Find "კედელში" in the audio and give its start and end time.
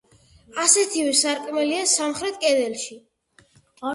2.45-2.97